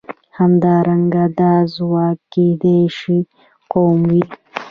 [0.37, 3.17] همدارنګه دا ځواک کېدای شي
[3.71, 4.21] قوم وي.